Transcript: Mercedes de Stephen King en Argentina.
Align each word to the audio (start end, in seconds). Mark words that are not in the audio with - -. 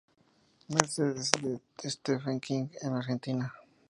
Mercedes 0.69 1.29
de 1.43 1.61
Stephen 1.87 2.39
King 2.39 2.69
en 2.81 2.93
Argentina. 2.95 3.53